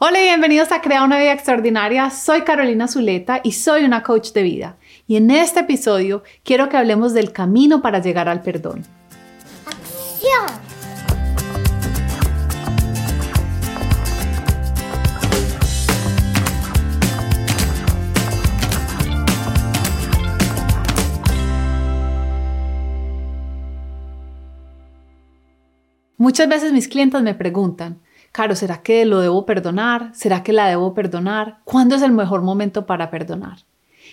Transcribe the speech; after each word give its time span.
Hola 0.00 0.20
y 0.20 0.26
bienvenidos 0.26 0.70
a 0.70 0.80
Crea 0.80 1.02
una 1.02 1.18
vida 1.18 1.32
extraordinaria. 1.32 2.08
Soy 2.10 2.42
Carolina 2.42 2.86
Zuleta 2.86 3.40
y 3.42 3.50
soy 3.50 3.82
una 3.82 4.04
coach 4.04 4.30
de 4.30 4.44
vida. 4.44 4.76
Y 5.08 5.16
en 5.16 5.28
este 5.32 5.58
episodio 5.58 6.22
quiero 6.44 6.68
que 6.68 6.76
hablemos 6.76 7.14
del 7.14 7.32
camino 7.32 7.82
para 7.82 8.00
llegar 8.00 8.28
al 8.28 8.40
perdón. 8.40 8.84
¡Acción! 9.66 10.46
Muchas 26.18 26.48
veces 26.48 26.72
mis 26.72 26.86
clientes 26.86 27.20
me 27.20 27.34
preguntan, 27.34 28.00
Caro, 28.32 28.54
¿será 28.54 28.82
que 28.82 29.04
lo 29.04 29.20
debo 29.20 29.46
perdonar? 29.46 30.10
¿Será 30.14 30.42
que 30.42 30.52
la 30.52 30.68
debo 30.68 30.94
perdonar? 30.94 31.58
¿Cuándo 31.64 31.96
es 31.96 32.02
el 32.02 32.12
mejor 32.12 32.42
momento 32.42 32.86
para 32.86 33.10
perdonar? 33.10 33.58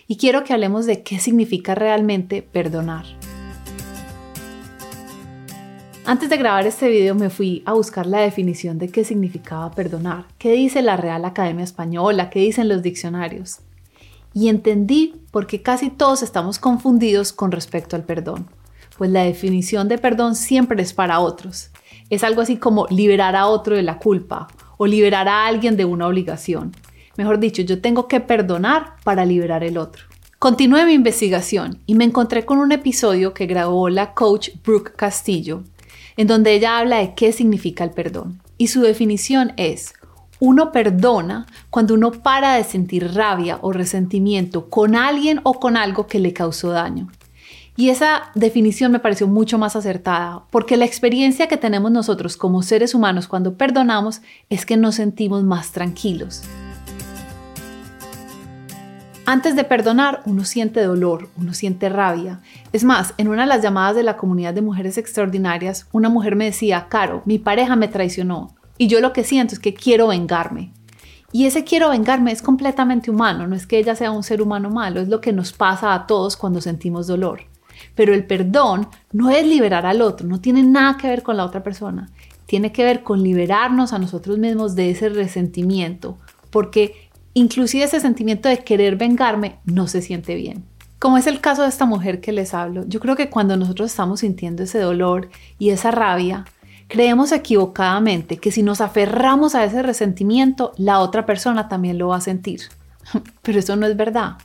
Y 0.08 0.18
quiero 0.18 0.44
que 0.44 0.54
hablemos 0.54 0.86
de 0.86 1.04
qué 1.04 1.20
significa 1.20 1.76
realmente 1.76 2.42
perdonar. 2.42 3.06
Antes 6.06 6.30
de 6.30 6.38
grabar 6.38 6.68
este 6.68 6.88
video 6.88 7.16
me 7.16 7.32
fui 7.32 7.64
a 7.66 7.74
buscar 7.74 8.06
la 8.06 8.20
definición 8.20 8.78
de 8.78 8.90
qué 8.90 9.04
significaba 9.04 9.72
perdonar, 9.72 10.26
qué 10.38 10.52
dice 10.52 10.82
la 10.82 10.98
Real 10.98 11.26
Academia 11.26 11.64
Española, 11.64 12.30
qué 12.30 12.40
dicen 12.40 12.70
los 12.70 12.84
diccionarios. 12.84 13.60
Y 14.34 14.50
entendí 14.50 15.16
por 15.32 15.48
qué 15.48 15.64
casi 15.64 15.90
todos 15.90 16.22
estamos 16.22 16.60
confundidos 16.60 17.34
con 17.34 17.52
respecto 17.52 17.96
al 17.96 18.04
perdón, 18.04 18.48
pues 18.98 19.10
la 19.10 19.24
definición 19.24 19.88
de 19.88 19.98
perdón 19.98 20.36
siempre 20.36 20.82
es 20.82 20.94
para 20.94 21.20
otros 21.20 21.72
es 22.10 22.24
algo 22.24 22.42
así 22.42 22.58
como 22.58 22.88
liberar 22.88 23.36
a 23.36 23.48
otro 23.48 23.76
de 23.76 23.84
la 23.84 24.00
culpa 24.00 24.48
o 24.78 24.88
liberar 24.88 25.28
a 25.28 25.46
alguien 25.48 25.78
de 25.78 25.86
una 25.86 26.08
obligación. 26.08 26.76
Mejor 27.18 27.40
dicho, 27.40 27.62
yo 27.62 27.82
tengo 27.82 28.08
que 28.08 28.20
perdonar 28.20 28.96
para 29.04 29.26
liberar 29.26 29.64
el 29.64 29.78
otro. 29.78 30.04
Continué 30.38 30.86
mi 30.86 30.94
investigación 30.94 31.80
y 31.86 31.96
me 31.96 32.04
encontré 32.04 32.46
con 32.46 32.60
un 32.60 32.72
episodio 32.72 33.34
que 33.34 33.48
grabó 33.48 33.90
la 33.90 34.14
coach 34.14 34.50
Brooke 34.64 34.94
Castillo, 34.96 35.64
en 36.18 36.28
donde 36.28 36.54
ella 36.54 36.78
habla 36.78 36.98
de 36.98 37.16
qué 37.16 37.32
significa 37.32 37.84
el 37.84 37.92
perdón. 37.92 38.42
Y 38.58 38.68
su 38.68 38.82
definición 38.82 39.54
es, 39.58 39.94
uno 40.40 40.72
perdona 40.72 41.48
cuando 41.70 41.94
uno 41.94 42.12
para 42.12 42.56
de 42.56 42.64
sentir 42.64 43.14
rabia 43.14 43.60
o 43.62 43.72
resentimiento 43.72 44.70
con 44.70 44.96
alguien 44.96 45.40
o 45.44 45.54
con 45.60 45.78
algo 45.78 46.08
que 46.08 46.20
le 46.20 46.34
causó 46.34 46.72
daño. 46.72 47.08
Y 47.78 47.90
esa 47.90 48.32
definición 48.36 48.94
me 48.94 49.00
pareció 49.00 49.28
mucho 49.28 49.58
más 49.58 49.76
acertada, 49.76 50.44
porque 50.50 50.78
la 50.78 50.86
experiencia 50.86 51.48
que 51.48 51.58
tenemos 51.58 51.92
nosotros 51.92 52.38
como 52.38 52.64
seres 52.64 52.96
humanos 52.96 53.28
cuando 53.28 53.58
perdonamos 53.58 54.22
es 54.50 54.66
que 54.66 54.78
nos 54.78 54.96
sentimos 54.96 55.44
más 55.44 55.72
tranquilos. 55.72 56.44
Antes 59.28 59.56
de 59.56 59.64
perdonar, 59.64 60.22
uno 60.26 60.46
siente 60.46 60.84
dolor, 60.84 61.30
uno 61.36 61.54
siente 61.54 61.90
rabia. 61.90 62.40
Es 62.72 62.84
más, 62.84 63.14
en 63.18 63.28
una 63.28 63.42
de 63.42 63.48
las 63.48 63.62
llamadas 63.62 63.96
de 63.96 64.04
la 64.04 64.18
comunidad 64.18 64.54
de 64.54 64.62
mujeres 64.62 64.98
extraordinarias, 64.98 65.88
una 65.92 66.10
mujer 66.10 66.36
me 66.36 66.46
decía, 66.46 66.88
Caro, 66.90 67.24
mi 67.26 67.40
pareja 67.40 67.76
me 67.76 67.88
traicionó 67.88 68.56
y 68.78 68.88
yo 68.88 69.02
lo 69.02 69.14
que 69.14 69.24
siento 69.24 69.54
es 69.54 69.60
que 69.60 69.74
quiero 69.74 70.08
vengarme. 70.08 70.72
Y 71.32 71.46
ese 71.46 71.66
quiero 71.66 71.90
vengarme 71.90 72.32
es 72.32 72.42
completamente 72.42 73.12
humano, 73.12 73.48
no 73.48 73.56
es 73.56 73.68
que 73.68 73.80
ella 73.80 73.96
sea 73.96 74.12
un 74.12 74.24
ser 74.24 74.42
humano 74.42 74.70
malo, 74.70 75.02
es 75.02 75.10
lo 75.10 75.20
que 75.20 75.34
nos 75.34 75.52
pasa 75.52 75.94
a 75.94 76.08
todos 76.08 76.38
cuando 76.38 76.62
sentimos 76.62 77.08
dolor. 77.08 77.42
Pero 77.96 78.14
el 78.14 78.26
perdón 78.26 78.88
no 79.12 79.30
es 79.30 79.46
liberar 79.48 79.86
al 79.86 80.02
otro, 80.02 80.28
no 80.28 80.40
tiene 80.42 80.64
nada 80.64 80.98
que 80.98 81.08
ver 81.08 81.24
con 81.24 81.38
la 81.38 81.46
otra 81.46 81.64
persona. 81.64 82.10
Tiene 82.46 82.72
que 82.72 82.84
ver 82.84 83.02
con 83.02 83.24
liberarnos 83.24 83.94
a 83.94 84.00
nosotros 84.00 84.38
mismos 84.38 84.76
de 84.76 84.92
ese 84.92 85.10
resentimiento, 85.10 86.18
porque 86.52 87.10
inclusive 87.34 87.86
ese 87.86 88.00
sentimiento 88.00 88.50
de 88.50 88.60
querer 88.60 88.98
vengarme 88.98 89.58
no 89.66 89.88
se 89.88 90.02
siente 90.02 90.36
bien. 90.36 90.64
Como 91.00 91.18
es 91.18 91.28
el 91.28 91.42
caso 91.42 91.64
de 91.64 91.70
esta 91.70 91.86
mujer 91.86 92.22
que 92.22 92.32
les 92.32 92.54
hablo, 92.54 92.86
yo 92.88 93.00
creo 93.00 93.16
que 93.16 93.30
cuando 93.30 93.58
nosotros 93.58 93.92
estamos 93.92 94.22
sintiendo 94.22 94.64
ese 94.64 94.80
dolor 94.80 95.30
y 95.60 95.70
esa 95.70 95.92
rabia, 95.92 96.46
creemos 96.88 97.32
equivocadamente 97.32 98.38
que 98.38 98.52
si 98.52 98.64
nos 98.64 98.82
aferramos 98.82 99.56
a 99.56 99.64
ese 99.66 99.84
resentimiento, 99.84 100.74
la 100.78 101.00
otra 101.00 101.26
persona 101.26 101.68
también 101.68 101.98
lo 101.98 102.10
va 102.10 102.18
a 102.18 102.22
sentir. 102.22 102.62
Pero 103.42 103.60
eso 103.60 103.76
no 103.76 103.86
es 103.86 103.98
verdad. 103.98 104.38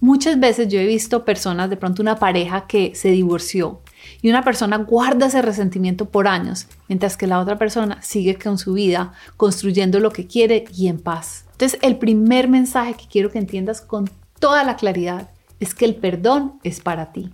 Muchas 0.00 0.40
veces 0.40 0.68
yo 0.68 0.80
he 0.80 0.86
visto 0.86 1.26
personas, 1.26 1.68
de 1.68 1.76
pronto 1.76 2.00
una 2.00 2.16
pareja 2.16 2.66
que 2.66 2.94
se 2.94 3.10
divorció 3.10 3.82
y 4.22 4.30
una 4.30 4.42
persona 4.42 4.78
guarda 4.78 5.26
ese 5.26 5.42
resentimiento 5.42 6.06
por 6.06 6.26
años, 6.26 6.68
mientras 6.88 7.18
que 7.18 7.26
la 7.26 7.38
otra 7.38 7.58
persona 7.58 8.00
sigue 8.00 8.36
con 8.36 8.56
su 8.56 8.72
vida, 8.72 9.12
construyendo 9.36 10.00
lo 10.00 10.10
que 10.10 10.26
quiere 10.26 10.64
y 10.74 10.88
en 10.88 11.00
paz. 11.00 11.44
Entonces, 11.52 11.78
el 11.82 11.98
primer 11.98 12.48
mensaje 12.48 12.94
que 12.94 13.08
quiero 13.08 13.30
que 13.30 13.38
entiendas 13.38 13.82
con 13.82 14.08
toda 14.38 14.64
la 14.64 14.76
claridad 14.76 15.28
es 15.60 15.74
que 15.74 15.84
el 15.84 15.96
perdón 15.96 16.54
es 16.62 16.80
para 16.80 17.12
ti, 17.12 17.30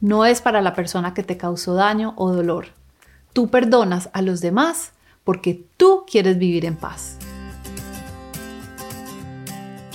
no 0.00 0.24
es 0.24 0.40
para 0.40 0.62
la 0.62 0.72
persona 0.72 1.12
que 1.12 1.22
te 1.22 1.36
causó 1.36 1.74
daño 1.74 2.14
o 2.16 2.32
dolor. 2.32 2.68
Tú 3.34 3.48
perdonas 3.48 4.08
a 4.14 4.22
los 4.22 4.40
demás 4.40 4.92
porque 5.22 5.66
tú 5.76 6.04
quieres 6.10 6.38
vivir 6.38 6.64
en 6.64 6.76
paz. 6.76 7.18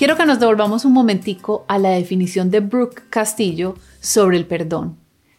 Quiero 0.02 0.18
que 0.18 0.26
nos 0.26 0.40
devolvamos 0.40 0.84
un 0.84 0.94
momentico 0.94 1.64
a 1.68 1.78
la 1.78 1.92
definición 1.92 2.50
de 2.50 2.60
Brooke 2.60 3.04
Castillo 3.12 3.76
sobre 4.00 4.36
el 4.38 4.48
perdón. 4.48 4.98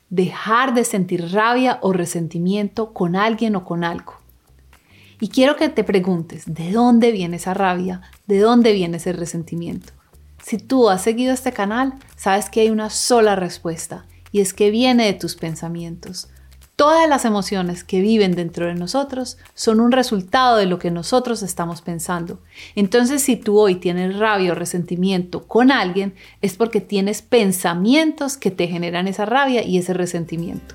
Dejar 0.08 0.72
de 0.72 0.84
sentir 0.84 1.32
rabia 1.32 1.80
o 1.82 1.92
resentimiento 1.92 2.92
con 2.92 3.16
alguien 3.16 3.56
o 3.56 3.64
con 3.64 3.82
algo. 3.82 4.20
Y 5.18 5.30
quiero 5.30 5.56
que 5.56 5.68
te 5.68 5.82
preguntes, 5.82 6.44
¿de 6.46 6.70
dónde 6.70 7.10
viene 7.10 7.38
esa 7.38 7.54
rabia? 7.54 8.02
¿De 8.28 8.38
dónde 8.38 8.72
viene 8.72 8.98
ese 8.98 9.12
resentimiento? 9.12 9.94
Si 10.40 10.58
tú 10.58 10.88
has 10.90 11.02
seguido 11.02 11.34
este 11.34 11.50
canal, 11.50 11.94
sabes 12.14 12.48
que 12.48 12.60
hay 12.60 12.70
una 12.70 12.88
sola 12.88 13.34
respuesta, 13.34 14.06
y 14.30 14.42
es 14.42 14.54
que 14.54 14.70
viene 14.70 15.06
de 15.06 15.14
tus 15.14 15.34
pensamientos. 15.34 16.28
Todas 16.74 17.06
las 17.06 17.26
emociones 17.26 17.84
que 17.84 18.00
viven 18.00 18.34
dentro 18.34 18.66
de 18.66 18.74
nosotros 18.74 19.36
son 19.54 19.78
un 19.78 19.92
resultado 19.92 20.56
de 20.56 20.64
lo 20.64 20.78
que 20.78 20.90
nosotros 20.90 21.42
estamos 21.42 21.82
pensando. 21.82 22.38
Entonces, 22.74 23.22
si 23.22 23.36
tú 23.36 23.58
hoy 23.58 23.74
tienes 23.74 24.18
rabia 24.18 24.52
o 24.52 24.54
resentimiento 24.54 25.46
con 25.46 25.70
alguien, 25.70 26.14
es 26.40 26.56
porque 26.56 26.80
tienes 26.80 27.20
pensamientos 27.20 28.38
que 28.38 28.50
te 28.50 28.68
generan 28.68 29.06
esa 29.06 29.26
rabia 29.26 29.62
y 29.62 29.76
ese 29.76 29.92
resentimiento. 29.92 30.74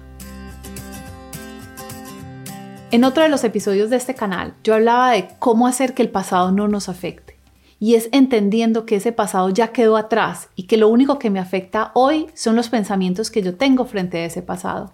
En 2.92 3.04
otro 3.04 3.24
de 3.24 3.30
los 3.30 3.44
episodios 3.44 3.90
de 3.90 3.98
este 3.98 4.14
canal, 4.14 4.54
yo 4.64 4.76
hablaba 4.76 5.12
de 5.12 5.30
cómo 5.40 5.66
hacer 5.66 5.96
que 5.96 6.04
el 6.04 6.10
pasado 6.10 6.52
no 6.52 6.68
nos 6.68 6.90
afecte. 6.90 7.38
Y 7.80 7.96
es 7.96 8.08
entendiendo 8.12 8.86
que 8.86 8.98
ese 8.98 9.12
pasado 9.12 9.50
ya 9.50 9.70
quedó 9.70 9.98
atrás 9.98 10.50
y 10.56 10.64
que 10.64 10.78
lo 10.78 10.90
único 10.90 11.18
que 11.18 11.32
me 11.32 11.40
afecta 11.40 11.92
hoy 11.96 12.28
son 12.36 12.56
los 12.56 12.70
pensamientos 12.70 13.32
que 13.32 13.42
yo 13.42 13.56
tengo 13.56 13.86
frente 13.86 14.20
a 14.20 14.26
ese 14.26 14.44
pasado 14.44 14.94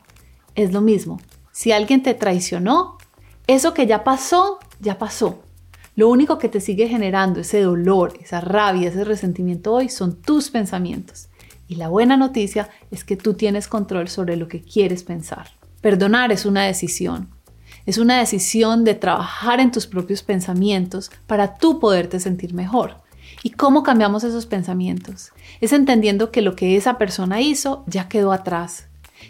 es 0.56 0.74
lo 0.74 0.82
mismo. 0.82 1.20
Si 1.52 1.72
alguien 1.72 2.04
te 2.04 2.14
traicionó, 2.14 2.98
eso 3.48 3.74
que 3.74 3.88
ya 3.88 4.04
pasó, 4.04 4.60
ya 4.80 4.98
pasó. 4.98 5.44
Lo 5.96 6.10
único 6.10 6.40
que 6.40 6.50
te 6.50 6.60
sigue 6.60 6.88
generando 6.88 7.42
ese 7.42 7.62
dolor, 7.62 8.14
esa 8.20 8.42
rabia, 8.42 8.90
ese 8.90 9.04
resentimiento 9.04 9.74
hoy 9.74 9.90
son 9.90 10.16
tus 10.16 10.50
pensamientos. 10.50 11.28
Y 11.68 11.76
la 11.76 11.90
buena 11.90 12.18
noticia 12.18 12.70
es 12.90 13.04
que 13.04 13.16
tú 13.16 13.36
tienes 13.36 13.68
control 13.68 14.08
sobre 14.08 14.36
lo 14.36 14.48
que 14.48 14.62
quieres 14.62 15.04
pensar. 15.04 15.52
Perdonar 15.82 16.32
es 16.32 16.46
una 16.46 16.64
decisión. 16.64 17.30
Es 17.86 17.98
una 17.98 18.18
decisión 18.18 18.84
de 18.84 18.96
trabajar 18.96 19.60
en 19.60 19.72
tus 19.72 19.88
propios 19.88 20.24
pensamientos 20.24 21.12
para 21.28 21.56
tú 21.56 21.80
poderte 21.80 22.20
sentir 22.20 22.54
mejor. 22.54 23.02
¿Y 23.44 23.52
cómo 23.52 23.84
cambiamos 23.84 24.24
esos 24.24 24.46
pensamientos? 24.46 25.32
Es 25.60 25.74
entendiendo 25.74 26.32
que 26.32 26.42
lo 26.42 26.56
que 26.56 26.78
esa 26.78 26.98
persona 26.98 27.42
hizo 27.42 27.84
ya 27.88 28.08
quedó 28.08 28.32
atrás, 28.32 28.88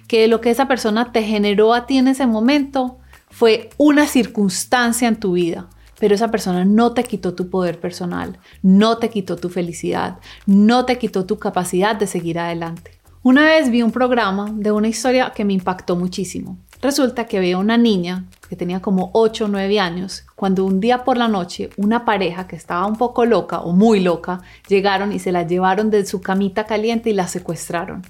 que 0.08 0.28
lo 0.28 0.42
que 0.42 0.50
esa 0.50 0.68
persona 0.68 1.12
te 1.12 1.24
generó 1.24 1.74
a 1.74 1.86
ti 1.86 1.98
en 1.98 2.08
ese 2.08 2.28
momento 2.28 2.98
fue 3.30 3.70
una 3.78 4.08
circunstancia 4.08 5.08
en 5.08 5.16
tu 5.16 5.34
vida, 5.34 5.68
pero 6.00 6.16
esa 6.16 6.32
persona 6.32 6.66
no 6.66 6.94
te 6.94 7.04
quitó 7.04 7.34
tu 7.34 7.50
poder 7.50 7.80
personal, 7.80 8.38
no 8.62 8.98
te 8.98 9.10
quitó 9.10 9.38
tu 9.38 9.50
felicidad, 9.50 10.18
no 10.46 10.86
te 10.86 10.98
quitó 10.98 11.26
tu 11.26 11.40
capacidad 11.40 11.96
de 11.96 12.08
seguir 12.08 12.40
adelante. 12.40 12.92
Una 13.24 13.46
vez 13.46 13.72
vi 13.72 13.82
un 13.82 13.92
programa 13.92 14.52
de 14.54 14.72
una 14.72 14.90
historia 14.90 15.32
que 15.34 15.46
me 15.46 15.54
impactó 15.54 15.96
muchísimo. 15.96 16.58
Resulta 16.82 17.26
que 17.26 17.38
había 17.38 17.58
una 17.58 17.78
niña 17.78 18.26
que 18.50 18.58
tenía 18.58 18.82
como 18.82 19.12
8 19.14 19.46
o 19.46 19.48
9 19.48 19.80
años, 19.80 20.26
cuando 20.36 20.66
un 20.66 20.82
día 20.82 21.06
por 21.06 21.16
la 21.16 21.30
noche 21.30 21.70
una 21.78 22.04
pareja 22.04 22.48
que 22.48 22.58
estaba 22.58 22.86
un 22.86 22.98
poco 22.98 23.24
loca 23.26 23.62
o 23.62 23.72
muy 23.72 24.02
loca 24.02 24.42
llegaron 24.68 25.14
y 25.14 25.20
se 25.20 25.32
la 25.32 25.48
llevaron 25.48 25.90
de 25.90 26.06
su 26.06 26.20
camita 26.20 26.66
caliente 26.66 27.10
y 27.10 27.14
la 27.14 27.30
secuestraron. 27.30 28.04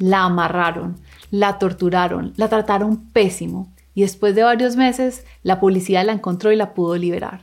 La 0.00 0.24
amarraron, 0.24 0.96
la 1.30 1.58
torturaron, 1.58 2.32
la 2.36 2.48
trataron 2.48 2.96
pésimo 3.12 3.72
y 3.94 4.00
después 4.00 4.34
de 4.34 4.42
varios 4.42 4.74
meses 4.74 5.24
la 5.42 5.60
policía 5.60 6.02
la 6.02 6.12
encontró 6.12 6.50
y 6.50 6.56
la 6.56 6.74
pudo 6.74 6.96
liberar. 6.96 7.42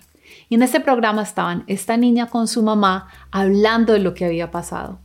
Y 0.50 0.56
en 0.56 0.64
este 0.64 0.80
programa 0.80 1.22
estaban 1.22 1.64
esta 1.68 1.98
niña 1.98 2.28
con 2.28 2.48
su 2.48 2.64
mamá 2.64 3.08
hablando 3.32 3.94
de 3.94 4.00
lo 4.00 4.14
que 4.14 4.26
había 4.26 4.52
pasado. 4.52 5.00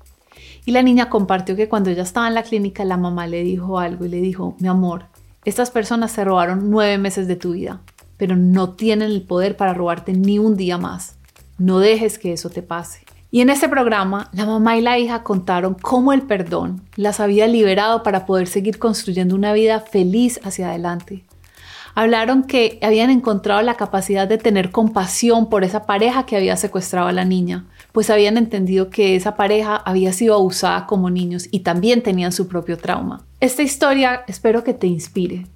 Y 0.64 0.72
la 0.72 0.82
niña 0.82 1.10
compartió 1.10 1.54
que 1.54 1.68
cuando 1.68 1.90
ella 1.90 2.02
estaba 2.02 2.26
en 2.26 2.34
la 2.34 2.42
clínica 2.42 2.84
la 2.84 2.96
mamá 2.96 3.26
le 3.26 3.42
dijo 3.42 3.78
algo 3.78 4.06
y 4.06 4.08
le 4.08 4.20
dijo, 4.20 4.56
mi 4.58 4.68
amor, 4.68 5.06
estas 5.44 5.70
personas 5.70 6.12
se 6.12 6.24
robaron 6.24 6.70
nueve 6.70 6.98
meses 6.98 7.28
de 7.28 7.36
tu 7.36 7.52
vida, 7.52 7.80
pero 8.16 8.36
no 8.36 8.70
tienen 8.70 9.10
el 9.10 9.22
poder 9.22 9.56
para 9.56 9.74
robarte 9.74 10.12
ni 10.12 10.38
un 10.38 10.56
día 10.56 10.78
más. 10.78 11.16
no 11.58 11.78
dejes 11.78 12.18
que 12.18 12.32
eso 12.32 12.48
te 12.50 12.62
pase. 12.62 13.04
Y 13.34 13.40
en 13.40 13.48
este 13.48 13.66
programa, 13.66 14.28
la 14.34 14.44
mamá 14.44 14.76
y 14.76 14.82
la 14.82 14.98
hija 14.98 15.22
contaron 15.22 15.72
cómo 15.72 16.12
el 16.12 16.20
perdón 16.20 16.82
las 16.96 17.18
había 17.18 17.46
liberado 17.46 18.02
para 18.02 18.26
poder 18.26 18.46
seguir 18.46 18.78
construyendo 18.78 19.34
una 19.34 19.54
vida 19.54 19.80
feliz 19.80 20.38
hacia 20.44 20.68
adelante. 20.68 21.24
Hablaron 21.94 22.42
que 22.42 22.78
habían 22.82 23.08
encontrado 23.08 23.62
la 23.62 23.76
capacidad 23.76 24.28
de 24.28 24.36
tener 24.36 24.70
compasión 24.70 25.48
por 25.48 25.64
esa 25.64 25.86
pareja 25.86 26.26
que 26.26 26.36
había 26.36 26.58
secuestrado 26.58 27.08
a 27.08 27.12
la 27.12 27.24
niña, 27.24 27.64
pues 27.92 28.10
habían 28.10 28.36
entendido 28.36 28.90
que 28.90 29.16
esa 29.16 29.34
pareja 29.34 29.76
había 29.76 30.12
sido 30.12 30.34
abusada 30.34 30.84
como 30.84 31.08
niños 31.08 31.48
y 31.50 31.60
también 31.60 32.02
tenían 32.02 32.32
su 32.32 32.48
propio 32.48 32.76
trauma. 32.76 33.24
Esta 33.40 33.62
historia 33.62 34.24
espero 34.26 34.62
que 34.62 34.74
te 34.74 34.88
inspire, 34.88 35.46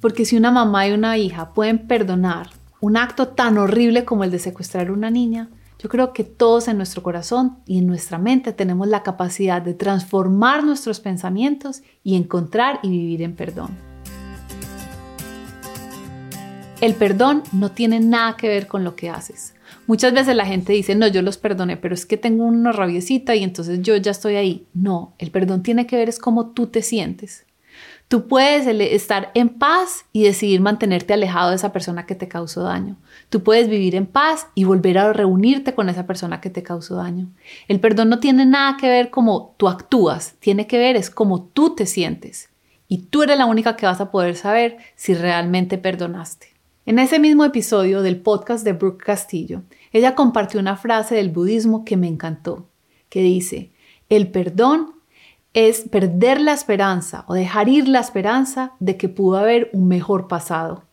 porque 0.00 0.24
si 0.24 0.36
una 0.36 0.50
mamá 0.50 0.88
y 0.88 0.92
una 0.92 1.16
hija 1.16 1.50
pueden 1.54 1.86
perdonar 1.86 2.50
un 2.80 2.96
acto 2.96 3.28
tan 3.28 3.56
horrible 3.56 4.04
como 4.04 4.24
el 4.24 4.32
de 4.32 4.40
secuestrar 4.40 4.88
a 4.88 4.92
una 4.92 5.10
niña, 5.10 5.48
yo 5.82 5.88
creo 5.88 6.12
que 6.12 6.24
todos 6.24 6.68
en 6.68 6.76
nuestro 6.76 7.02
corazón 7.02 7.58
y 7.64 7.78
en 7.78 7.86
nuestra 7.86 8.18
mente 8.18 8.52
tenemos 8.52 8.86
la 8.86 9.02
capacidad 9.02 9.62
de 9.62 9.72
transformar 9.72 10.62
nuestros 10.62 11.00
pensamientos 11.00 11.82
y 12.04 12.16
encontrar 12.16 12.80
y 12.82 12.90
vivir 12.90 13.22
en 13.22 13.34
perdón. 13.34 13.70
El 16.82 16.94
perdón 16.94 17.42
no 17.52 17.70
tiene 17.70 17.98
nada 17.98 18.36
que 18.36 18.48
ver 18.48 18.66
con 18.66 18.84
lo 18.84 18.94
que 18.94 19.08
haces. 19.08 19.54
Muchas 19.86 20.12
veces 20.12 20.36
la 20.36 20.44
gente 20.44 20.74
dice, 20.74 20.94
no, 20.94 21.06
yo 21.06 21.22
los 21.22 21.38
perdoné, 21.38 21.78
pero 21.78 21.94
es 21.94 22.04
que 22.04 22.18
tengo 22.18 22.44
una 22.44 22.72
rabiecita 22.72 23.34
y 23.34 23.42
entonces 23.42 23.80
yo 23.80 23.96
ya 23.96 24.10
estoy 24.10 24.36
ahí. 24.36 24.66
No, 24.74 25.14
el 25.18 25.30
perdón 25.30 25.62
tiene 25.62 25.86
que 25.86 25.96
ver 25.96 26.10
es 26.10 26.18
cómo 26.18 26.50
tú 26.50 26.66
te 26.66 26.82
sientes. 26.82 27.46
Tú 28.10 28.26
puedes 28.26 28.66
estar 28.66 29.30
en 29.34 29.50
paz 29.50 30.04
y 30.12 30.24
decidir 30.24 30.60
mantenerte 30.60 31.12
alejado 31.12 31.50
de 31.50 31.54
esa 31.54 31.72
persona 31.72 32.06
que 32.06 32.16
te 32.16 32.26
causó 32.26 32.64
daño. 32.64 32.96
Tú 33.28 33.44
puedes 33.44 33.68
vivir 33.68 33.94
en 33.94 34.06
paz 34.06 34.48
y 34.56 34.64
volver 34.64 34.98
a 34.98 35.12
reunirte 35.12 35.76
con 35.76 35.88
esa 35.88 36.08
persona 36.08 36.40
que 36.40 36.50
te 36.50 36.64
causó 36.64 36.96
daño. 36.96 37.28
El 37.68 37.78
perdón 37.78 38.08
no 38.08 38.18
tiene 38.18 38.46
nada 38.46 38.76
que 38.80 38.88
ver 38.88 39.10
cómo 39.10 39.54
tú 39.58 39.68
actúas, 39.68 40.34
tiene 40.40 40.66
que 40.66 40.76
ver 40.76 40.96
es 40.96 41.08
cómo 41.08 41.44
tú 41.54 41.76
te 41.76 41.86
sientes. 41.86 42.50
Y 42.88 42.98
tú 42.98 43.22
eres 43.22 43.38
la 43.38 43.46
única 43.46 43.76
que 43.76 43.86
vas 43.86 44.00
a 44.00 44.10
poder 44.10 44.34
saber 44.34 44.78
si 44.96 45.14
realmente 45.14 45.78
perdonaste. 45.78 46.48
En 46.86 46.98
ese 46.98 47.20
mismo 47.20 47.44
episodio 47.44 48.02
del 48.02 48.20
podcast 48.20 48.64
de 48.64 48.72
Brooke 48.72 49.04
Castillo, 49.04 49.62
ella 49.92 50.16
compartió 50.16 50.58
una 50.58 50.76
frase 50.76 51.14
del 51.14 51.30
budismo 51.30 51.84
que 51.84 51.96
me 51.96 52.08
encantó, 52.08 52.66
que 53.08 53.22
dice, 53.22 53.70
el 54.08 54.32
perdón 54.32 54.99
es 55.52 55.80
perder 55.88 56.40
la 56.40 56.52
esperanza 56.52 57.24
o 57.26 57.34
dejar 57.34 57.68
ir 57.68 57.88
la 57.88 58.00
esperanza 58.00 58.72
de 58.78 58.96
que 58.96 59.08
pudo 59.08 59.38
haber 59.38 59.70
un 59.72 59.88
mejor 59.88 60.28
pasado. 60.28 60.84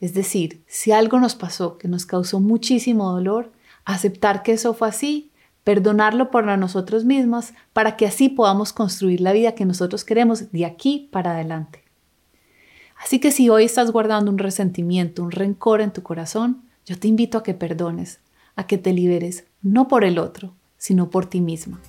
Es 0.00 0.14
decir, 0.14 0.62
si 0.66 0.92
algo 0.92 1.18
nos 1.18 1.34
pasó 1.34 1.78
que 1.78 1.88
nos 1.88 2.06
causó 2.06 2.40
muchísimo 2.40 3.10
dolor, 3.10 3.52
aceptar 3.84 4.42
que 4.42 4.52
eso 4.52 4.74
fue 4.74 4.88
así, 4.88 5.32
perdonarlo 5.64 6.30
por 6.30 6.44
nosotros 6.44 7.04
mismos 7.04 7.52
para 7.72 7.96
que 7.96 8.06
así 8.06 8.28
podamos 8.28 8.72
construir 8.72 9.20
la 9.20 9.32
vida 9.32 9.56
que 9.56 9.64
nosotros 9.64 10.04
queremos 10.04 10.52
de 10.52 10.64
aquí 10.64 11.08
para 11.10 11.32
adelante. 11.32 11.82
Así 13.02 13.18
que 13.18 13.32
si 13.32 13.48
hoy 13.48 13.64
estás 13.64 13.90
guardando 13.90 14.30
un 14.30 14.38
resentimiento, 14.38 15.22
un 15.22 15.32
rencor 15.32 15.80
en 15.80 15.92
tu 15.92 16.02
corazón, 16.02 16.62
yo 16.84 16.98
te 16.98 17.08
invito 17.08 17.38
a 17.38 17.42
que 17.42 17.54
perdones, 17.54 18.20
a 18.54 18.66
que 18.66 18.78
te 18.78 18.92
liberes, 18.92 19.44
no 19.60 19.88
por 19.88 20.04
el 20.04 20.18
otro, 20.18 20.54
sino 20.78 21.10
por 21.10 21.26
ti 21.26 21.40
misma. 21.40 21.80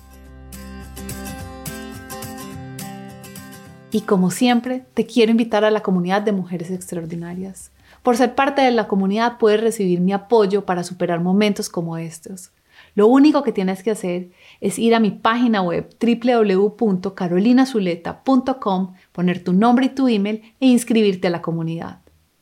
Y 3.90 4.02
como 4.02 4.30
siempre, 4.30 4.84
te 4.92 5.06
quiero 5.06 5.30
invitar 5.30 5.64
a 5.64 5.70
la 5.70 5.82
comunidad 5.82 6.20
de 6.20 6.32
mujeres 6.32 6.70
extraordinarias. 6.70 7.70
Por 8.02 8.16
ser 8.16 8.34
parte 8.34 8.60
de 8.60 8.70
la 8.70 8.86
comunidad 8.86 9.38
puedes 9.38 9.62
recibir 9.62 10.00
mi 10.00 10.12
apoyo 10.12 10.66
para 10.66 10.84
superar 10.84 11.20
momentos 11.20 11.70
como 11.70 11.96
estos. 11.96 12.52
Lo 12.94 13.06
único 13.06 13.42
que 13.42 13.52
tienes 13.52 13.82
que 13.82 13.90
hacer 13.90 14.28
es 14.60 14.78
ir 14.78 14.94
a 14.94 15.00
mi 15.00 15.10
página 15.10 15.62
web 15.62 15.88
www.carolinazuleta.com, 16.00 18.92
poner 19.12 19.42
tu 19.42 19.54
nombre 19.54 19.86
y 19.86 19.90
tu 19.90 20.08
email 20.08 20.42
e 20.60 20.66
inscribirte 20.66 21.28
a 21.28 21.30
la 21.30 21.40
comunidad. 21.40 22.00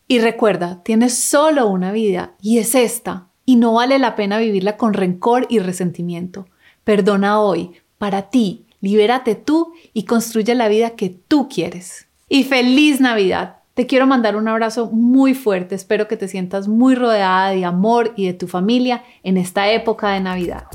Y 0.08 0.18
recuerda, 0.18 0.82
tienes 0.82 1.16
solo 1.18 1.68
una 1.68 1.92
vida 1.92 2.34
y 2.40 2.58
es 2.58 2.74
esta, 2.74 3.28
y 3.44 3.54
no 3.56 3.74
vale 3.74 3.98
la 3.98 4.16
pena 4.16 4.38
vivirla 4.38 4.76
con 4.76 4.94
rencor 4.94 5.46
y 5.48 5.60
resentimiento. 5.60 6.46
Perdona 6.84 7.40
hoy, 7.40 7.72
para 7.98 8.30
ti, 8.30 8.65
libérate 8.80 9.34
tú 9.34 9.72
y 9.92 10.04
construye 10.04 10.54
la 10.54 10.68
vida 10.68 10.90
que 10.90 11.10
tú 11.10 11.48
quieres. 11.48 12.08
Y 12.28 12.44
feliz 12.44 13.00
Navidad. 13.00 13.56
Te 13.74 13.86
quiero 13.86 14.06
mandar 14.06 14.36
un 14.36 14.48
abrazo 14.48 14.90
muy 14.90 15.34
fuerte. 15.34 15.74
Espero 15.74 16.08
que 16.08 16.16
te 16.16 16.28
sientas 16.28 16.66
muy 16.66 16.94
rodeada 16.94 17.50
de 17.50 17.64
amor 17.64 18.14
y 18.16 18.26
de 18.26 18.32
tu 18.32 18.48
familia 18.48 19.04
en 19.22 19.36
esta 19.36 19.70
época 19.70 20.10
de 20.12 20.20
Navidad. 20.20 20.66